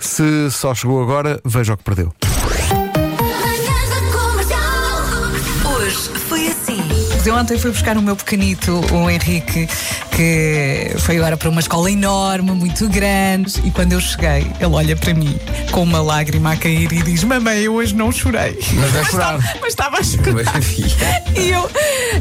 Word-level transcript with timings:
Se 0.00 0.50
só 0.50 0.74
chegou 0.74 1.02
agora, 1.02 1.38
veja 1.44 1.74
o 1.74 1.76
que 1.76 1.84
perdeu. 1.84 2.12
Hoje 5.64 6.10
foi 6.28 6.48
assim. 6.48 6.80
Eu 7.24 7.34
ontem 7.34 7.58
fui 7.58 7.70
buscar 7.70 7.96
o 7.98 8.02
meu 8.02 8.16
pequenito, 8.16 8.80
o 8.92 9.10
Henrique, 9.10 9.68
que 10.24 10.98
foi 10.98 11.16
agora 11.16 11.34
para 11.34 11.48
uma 11.48 11.60
escola 11.60 11.90
enorme, 11.90 12.50
muito 12.52 12.86
grande, 12.90 13.54
e 13.64 13.70
quando 13.70 13.92
eu 13.94 14.00
cheguei, 14.00 14.52
ele 14.60 14.66
olha 14.74 14.94
para 14.94 15.14
mim 15.14 15.34
com 15.72 15.82
uma 15.82 16.02
lágrima 16.02 16.52
a 16.52 16.56
cair 16.56 16.92
e 16.92 17.02
diz: 17.02 17.24
Mamãe, 17.24 17.60
eu 17.60 17.74
hoje 17.74 17.94
não 17.94 18.12
chorei. 18.12 18.58
Mas 18.74 18.90
vai 18.90 19.04
chorar. 19.06 19.38
Estava- 19.38 19.58
mas 19.62 19.68
estava 19.70 19.96
a 19.98 20.02
chorar. 20.02 20.60
E 21.34 21.48
eu 21.48 21.70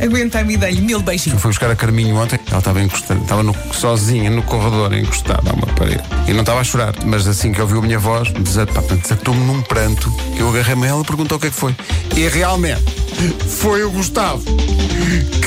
aguentei-me 0.00 0.54
e 0.54 0.56
dei-lhe 0.56 0.80
mil 0.80 1.02
beijinhos. 1.02 1.42
Fui 1.42 1.50
buscar 1.50 1.68
a 1.72 1.74
Carminho 1.74 2.14
ontem, 2.16 2.38
ela 2.48 2.58
estava 2.58 2.80
encostada, 2.80 3.20
estava 3.20 3.42
no- 3.42 3.56
sozinha 3.72 4.30
no 4.30 4.42
corredor, 4.44 4.92
encostada 4.94 5.50
a 5.50 5.54
uma 5.54 5.66
parede. 5.66 6.02
E 6.28 6.32
não 6.32 6.40
estava 6.42 6.60
a 6.60 6.64
chorar, 6.64 6.94
mas 7.04 7.26
assim 7.26 7.50
que 7.50 7.60
ouviu 7.60 7.80
a 7.80 7.82
minha 7.82 7.98
voz, 7.98 8.30
desatou-me 8.30 9.40
num 9.44 9.60
pranto. 9.62 10.12
Eu 10.36 10.48
agarrei-me 10.50 10.86
a 10.86 10.90
ela 10.90 11.02
e 11.02 11.04
perguntou 11.04 11.36
o 11.36 11.40
que 11.40 11.48
é 11.48 11.50
que 11.50 11.56
foi. 11.56 11.74
E 12.16 12.28
realmente, 12.28 12.84
foi 13.48 13.84
o 13.84 13.90
Gustavo 13.90 14.44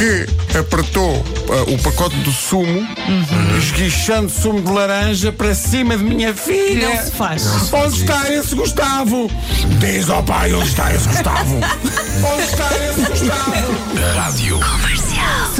que 0.01 0.57
apertou 0.57 1.23
ah, 1.49 1.71
o 1.71 1.77
pacote 1.77 2.15
do 2.17 2.31
sumo, 2.31 2.87
esguichando 3.57 4.31
sumo 4.31 4.61
de 4.61 4.71
laranja 4.71 5.31
para 5.31 5.53
cima 5.53 5.95
de 5.95 6.03
minha 6.03 6.33
filha. 6.33 6.95
Não 6.95 7.03
se 7.03 7.11
faz. 7.11 7.71
Onde 7.71 8.01
está 8.01 8.33
esse 8.33 8.55
Gustavo? 8.55 9.29
Diz 9.79 10.09
ao 10.09 10.23
pai 10.23 10.53
onde 10.53 10.69
está 10.69 10.91
esse 10.93 11.07
Gustavo. 11.07 11.55
onde 12.33 12.43
está 12.43 12.69
esse 12.89 13.09
Gustavo? 13.11 13.51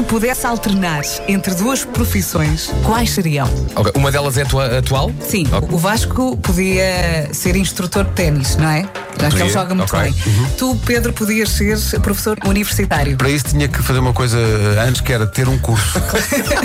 Se 0.02 0.05
pudesse 0.08 0.48
alternar 0.48 1.04
entre 1.28 1.54
duas 1.54 1.86
profissões, 1.86 2.72
quais 2.84 3.12
seriam? 3.12 3.48
Ok, 3.76 3.91
Uma 3.96 4.12
delas 4.12 4.36
é 4.36 4.41
atua- 4.41 4.80
atual? 4.80 5.12
Sim, 5.30 5.46
Ok. 5.52 5.70
o 5.72 5.77
Vasco 5.77 6.36
podia 6.38 7.30
ser 7.32 7.55
instrutor 7.55 8.05
de 8.05 8.12
ténis, 8.14 8.55
não 8.55 8.68
é? 8.68 8.90
Já 9.20 9.30
que 9.30 9.40
ele 9.40 9.50
joga 9.50 9.76
muito 9.76 9.96
ok. 9.96 10.12
bem. 10.12 10.16
Tu, 10.57 10.76
Pedro, 10.88 11.13
podias 11.13 11.49
ser 11.49 11.77
professor 11.99 12.35
universitário. 12.48 13.16
Para 13.16 13.29
isso 13.29 13.46
tinha 13.49 13.68
que 13.68 13.79
fazer 13.84 13.99
uma 13.99 14.12
coisa 14.12 14.40
antes, 14.88 15.02
que 15.02 15.13
era 15.13 15.27
ter 15.27 15.48
um 15.48 15.60
curso. 15.60 15.99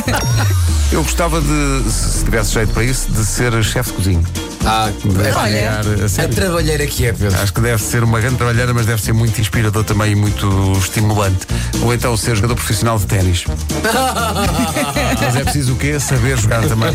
Eu 0.91 1.03
gostava 1.03 1.39
de, 1.43 1.91
se 1.91 2.19
se 2.21 2.25
tivesse 2.25 2.53
jeito 2.55 2.73
para 2.73 2.85
isso, 2.85 3.11
de 3.13 3.23
ser 3.23 3.63
chefe 3.63 3.91
de 3.91 3.97
cozinha. 3.99 4.25
Ah, 4.69 4.91
Deve 5.05 5.33
Olha. 5.39 5.53
ganhar 5.53 5.85
a 5.87 6.25
a 6.25 6.29
trabalheira 6.29 6.87
que 6.89 7.07
é, 7.07 7.13
Pedro. 7.13 7.39
Acho 7.41 7.53
que 7.53 7.61
deve 7.61 7.81
ser 7.81 8.03
uma 8.03 8.19
grande 8.19 8.37
trabalheira, 8.37 8.75
mas 8.75 8.85
deve 8.85 9.01
ser 9.01 9.13
muito 9.13 9.41
inspirador 9.41 9.85
também 9.85 10.11
e 10.11 10.15
muito 10.17 10.73
estimulante. 10.79 11.47
Ou 11.83 11.95
então 11.95 12.17
ser 12.17 12.35
jogador 12.35 12.57
profissional 12.57 12.99
de 12.99 13.07
ténis. 13.07 13.45
mas 15.21 15.37
é 15.37 15.45
preciso 15.45 15.75
o 15.75 15.77
quê? 15.77 16.01
Saber 16.01 16.37
jogar 16.37 16.67
também. 16.67 16.93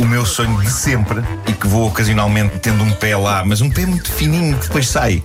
O 0.00 0.04
meu 0.06 0.24
sonho 0.24 0.58
de 0.62 0.70
sempre, 0.70 1.22
e 1.46 1.52
que 1.52 1.66
vou 1.68 1.86
ocasionalmente 1.86 2.58
tendo 2.58 2.82
um 2.82 2.90
pé 2.90 3.14
lá, 3.16 3.44
mas 3.44 3.60
um 3.60 3.68
pé 3.70 3.84
muito 3.84 4.10
fininho 4.10 4.56
que 4.56 4.66
depois 4.66 4.88
sai. 4.88 5.22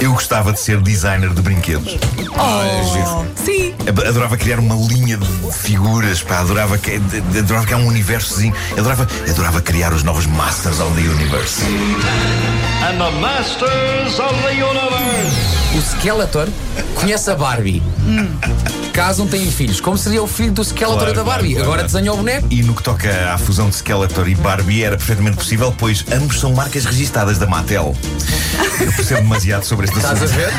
Eu 0.00 0.12
gostava 0.12 0.52
de 0.52 0.58
ser 0.60 0.80
designer 0.80 1.30
de 1.32 1.40
brinquedos. 1.40 1.96
Oh, 2.36 3.24
sim. 3.42 3.74
Adorava 4.08 4.36
criar 4.36 4.58
uma 4.58 4.74
linha 4.74 5.16
de 5.16 5.26
figuras, 5.52 6.20
pá, 6.20 6.40
adorava, 6.40 6.74
adorava 7.38 7.64
criar 7.64 7.78
um 7.78 7.86
universozinho. 7.86 8.52
Adorava, 8.76 9.06
adorava 9.30 9.60
criar 9.62 9.92
os 9.92 10.02
novos 10.02 10.26
Masters 10.26 10.80
of 10.80 10.92
the 11.00 11.08
Universe. 11.08 11.62
and 12.82 12.98
the 12.98 13.10
masters 13.20 14.18
of 14.18 14.34
the 14.42 14.52
universe. 14.52 15.58
O 15.76 15.80
Skeletor 15.82 16.48
conhece 16.94 17.30
a 17.30 17.34
Barbie. 17.36 17.82
Casam, 18.92 19.28
têm 19.28 19.48
filhos. 19.50 19.80
Como 19.80 19.96
seria 19.96 20.20
o 20.22 20.26
filho 20.26 20.50
do 20.50 20.64
Skeletor 20.64 20.98
Claro, 20.98 21.14
da 21.14 21.22
Barbie? 21.24 21.50
claro, 21.54 21.62
Agora 21.64 21.78
claro. 21.82 21.92
desenha 21.92 22.12
o 22.12 22.16
boneco. 22.16 22.48
E 22.50 22.62
no 22.62 22.74
que 22.74 22.82
toca 22.82 23.32
à 23.32 23.38
fusão 23.38 23.68
de 23.68 23.76
Skeletor 23.76 24.07
e 24.26 24.34
Barbie 24.34 24.82
era 24.82 24.96
perfeitamente 24.96 25.36
possível, 25.36 25.72
pois 25.76 26.04
ambos 26.12 26.40
são 26.40 26.52
marcas 26.52 26.84
registadas 26.84 27.38
da 27.38 27.46
Mattel. 27.46 27.94
Eu 28.80 28.92
percebo 28.92 29.22
demasiado 29.22 29.64
sobre 29.64 29.86
este 29.86 29.96
Estás 29.98 30.20
a 30.20 30.24
assunto. 30.24 30.36
ver? 30.38 30.52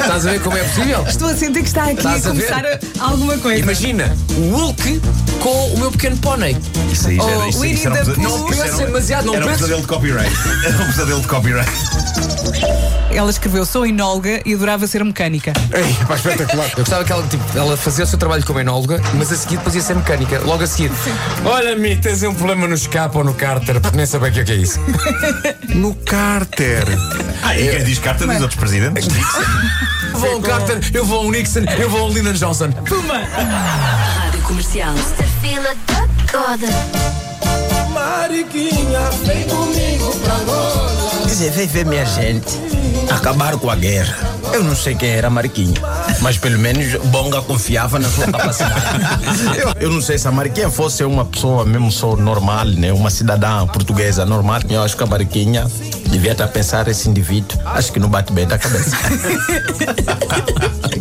Estás 0.00 0.26
a 0.26 0.30
ver 0.30 0.40
como 0.40 0.56
é 0.56 0.62
possível? 0.64 1.04
Estou 1.06 1.28
a 1.28 1.34
sentir 1.36 1.60
que 1.62 1.68
está 1.68 1.84
aqui 1.84 1.94
Estás 1.96 2.26
a 2.26 2.30
começar 2.30 2.64
a- 2.64 2.78
alguma 3.04 3.36
coisa. 3.38 3.60
Imagina 3.60 4.16
o 4.36 4.56
Hulk 4.56 5.00
com 5.40 5.74
o 5.74 5.78
meu 5.78 5.90
pequeno 5.92 6.16
pônei. 6.18 6.56
Isso 6.92 7.08
aí 7.08 7.16
já 7.16 7.22
Oh, 7.24 7.28
era, 7.30 7.48
isso, 7.48 7.60
Winnie 7.60 7.74
isso 7.74 7.86
era 7.88 7.94
um 7.94 7.98
the 7.98 8.04
pesa- 8.04 8.14
Pooh. 8.14 8.28
isso- 8.28 8.36
isso 8.36 8.56
Não 8.56 8.68
pensa 8.70 8.86
demasiado, 8.86 9.24
não 9.26 9.34
Era 9.34 9.46
um 9.46 9.48
pesadelo 9.52 9.80
de 9.80 9.86
copyright. 9.86 10.32
Era 10.64 10.76
um 10.82 10.86
pesadelo 10.86 11.20
de 11.20 11.26
copyright. 11.28 11.72
Ela 13.12 13.30
escreveu 13.30 13.64
Sou 13.64 13.86
enóloga 13.86 14.42
e 14.44 14.52
adorava 14.54 14.86
ser 14.86 15.02
mecânica. 15.02 15.52
Ei, 15.72 15.96
pá, 16.06 16.16
espetacular. 16.16 16.68
Eu 16.72 16.76
gostava 16.78 17.02
que 17.04 17.12
ela, 17.12 17.22
tipo, 17.26 17.44
ela 17.58 17.76
fazia 17.76 18.04
o 18.04 18.06
seu 18.06 18.18
trabalho 18.18 18.44
como 18.44 18.60
enóloga, 18.60 19.00
mas 19.14 19.32
a 19.32 19.36
seguir 19.36 19.56
depois 19.56 19.74
ia 19.74 19.80
ser 19.80 19.94
mecânica. 19.96 20.38
Logo 20.44 20.62
a 20.62 20.66
seguir. 20.66 20.90
Olha, 21.44 21.74
Mi, 21.76 21.96
tens 21.96 22.22
um 22.24 22.34
problema 22.34 22.68
no 22.68 22.74
escape 22.86 23.18
ou 23.18 23.24
no 23.24 23.34
cárter, 23.34 23.80
porque 23.80 23.96
nem 23.96 24.06
sabia 24.06 24.28
o 24.28 24.32
que 24.32 24.40
é 24.40 24.44
que 24.44 24.52
é 24.52 24.56
isso. 24.56 24.80
No 25.74 25.94
cárter. 25.94 26.84
Ah, 27.42 27.58
e 27.58 27.68
quem 27.68 27.84
diz 27.84 27.98
carta 27.98 28.26
diz 28.26 28.40
outros 28.40 28.58
presidentes? 28.58 29.06
Eu 29.06 30.18
vou 30.18 30.32
a 30.32 30.36
um 30.36 30.40
Carter, 30.40 30.80
eu 30.94 31.04
vou 31.04 31.18
a 31.18 31.22
um 31.24 31.30
Nixon, 31.30 31.64
eu 31.78 31.90
vou 31.90 32.00
a 32.00 32.04
um 32.06 32.12
Lyndon 32.12 32.32
Johnson. 32.32 32.70
Rádio 32.70 34.40
Comercial. 34.42 34.94
Mr. 34.94 35.24
Fila 35.42 35.74
da 35.86 36.32
Coda. 36.32 36.68
Quer 41.22 41.26
dizer, 41.26 41.50
vem 41.50 41.66
ver 41.66 41.84
minha 41.84 42.06
gente 42.06 42.46
acabar 43.10 43.56
com 43.58 43.70
a 43.70 43.76
guerra. 43.76 44.16
Eu 44.52 44.64
não 44.64 44.74
sei 44.74 44.94
quem 44.94 45.10
era 45.10 45.28
Marquinho, 45.28 45.74
mas 46.20 46.38
pelo 46.38 46.58
menos 46.58 46.94
Bonga 47.06 47.40
confiava 47.42 47.98
na 47.98 48.08
sua 48.08 48.26
capacidade. 48.26 48.82
eu, 49.58 49.88
eu 49.88 49.90
não 49.90 50.00
sei 50.00 50.18
se 50.18 50.26
a 50.28 50.32
Marquinha 50.32 50.70
fosse 50.70 51.04
uma 51.04 51.24
pessoa 51.24 51.64
mesmo 51.64 51.90
só 51.90 52.16
normal, 52.16 52.66
né? 52.66 52.92
uma 52.92 53.10
cidadã 53.10 53.66
portuguesa 53.66 54.24
normal. 54.24 54.60
Eu 54.68 54.82
acho 54.82 54.96
que 54.96 55.02
a 55.02 55.06
Marquinha 55.06 55.66
devia 56.08 56.32
estar 56.32 56.44
a 56.44 56.48
pensar 56.48 56.88
esse 56.88 57.08
indivíduo. 57.08 57.58
Acho 57.64 57.92
que 57.92 57.98
não 57.98 58.08
bate 58.08 58.32
bem 58.32 58.46
da 58.46 58.58
cabeça. 58.58 58.96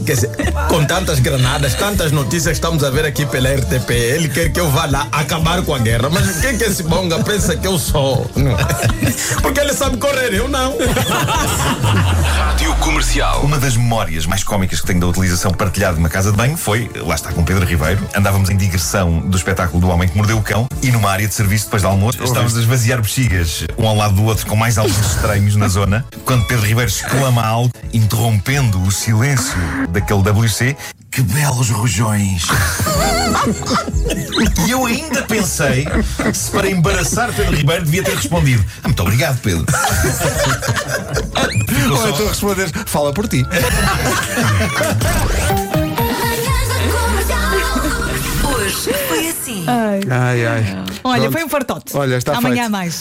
Quer 0.06 0.14
dizer, 0.14 0.30
com 0.68 0.86
tantas 0.86 1.20
granadas, 1.20 1.74
tantas 1.74 2.12
notícias 2.12 2.60
que 2.60 2.66
estamos 2.66 2.84
a 2.84 2.92
ver 2.92 3.06
aqui 3.06 3.26
pela 3.26 3.50
RTP, 3.50 3.90
ele 3.90 4.30
quer 4.30 4.52
que 4.52 4.60
eu 4.60 4.70
vá 4.70 4.86
lá 4.86 5.08
acabar 5.12 5.64
com 5.64 5.74
a 5.74 5.80
guerra. 5.80 6.10
Mas 6.12 6.38
o 6.38 6.42
que 6.42 6.48
é 6.48 6.54
que 6.54 6.64
esse 6.64 6.84
bonga 6.84 7.24
pensa 7.24 7.56
que 7.56 7.66
eu 7.66 7.80
sou? 7.80 8.30
Porque 9.42 9.60
ele 9.60 9.74
sabe 9.74 9.98
correr, 9.98 10.32
eu 10.34 10.48
não. 10.48 10.76
Uma 13.44 13.58
das 13.58 13.76
memórias 13.76 14.26
mais 14.26 14.44
cómicas 14.44 14.80
que 14.80 14.88
tenho 14.88 15.00
da 15.00 15.08
utilização 15.08 15.52
partilhada 15.52 15.96
de 15.96 16.00
uma 16.00 16.10
casa 16.10 16.32
de 16.32 16.38
banho 16.38 16.56
foi, 16.56 16.90
lá 16.96 17.16
está 17.16 17.32
com 17.32 17.44
Pedro 17.44 17.66
Ribeiro, 17.66 18.08
andávamos 18.16 18.50
em 18.50 18.58
digressão 18.58 19.20
do 19.20 19.36
espetáculo 19.36 19.82
do 19.82 19.90
Homem 19.90 20.08
que 20.08 20.16
Mordeu 20.16 20.38
o 20.38 20.42
Cão 20.42 20.68
e 20.82 20.92
numa 20.92 21.10
área 21.10 21.28
de 21.28 21.34
serviço 21.34 21.66
depois 21.66 21.82
do 21.82 21.88
almoço 21.88 22.24
estávamos 22.24 22.56
a 22.56 22.60
esvaziar 22.60 23.02
bexigas 23.02 23.66
um 23.78 23.88
ao 23.88 23.96
lado 23.96 24.16
do 24.16 24.24
outro 24.24 24.46
com 24.46 24.56
mais 24.56 24.78
alguns 24.96 25.00
estranhos 25.00 25.56
na 25.56 25.68
zona, 25.68 26.06
quando 26.26 26.46
Pedro 26.48 26.66
Ribeiro 26.66 26.90
exclama 26.90 27.46
algo, 27.46 27.72
interrompendo 27.94 28.82
o 28.82 28.92
silêncio 28.92 29.56
daquele 29.90 30.22
WC. 30.22 30.76
Que 31.12 31.22
belos 31.22 31.70
rojões! 31.70 32.44
e 34.68 34.72
eu 34.72 34.86
ainda 34.86 35.22
pensei 35.24 35.88
se 36.34 36.52
para 36.52 36.70
embaraçar 36.70 37.32
Pedro 37.34 37.56
Ribeiro 37.56 37.86
devia 37.86 38.04
ter 38.04 38.16
respondido. 38.16 38.64
Ah, 38.84 38.88
muito 38.90 39.02
obrigado, 39.02 39.40
Pedro. 39.40 39.66
Ou 41.90 41.98
só- 41.98 42.10
então 42.10 42.28
responderes, 42.28 42.72
fala 42.86 43.14
por 43.14 43.28
ti. 43.30 43.46
Hoje 48.44 48.94
foi 49.08 49.30
assim. 49.30 49.66
Ai, 49.68 50.46
ai. 50.46 50.84
Olha, 51.04 51.22
Pronto. 51.22 51.34
foi 51.34 51.44
um 51.46 51.50
fartote. 51.50 51.96
Olha, 51.96 52.16
está 52.16 52.38
Amanhã 52.38 52.56
feito. 52.64 52.72
mais. 52.72 52.94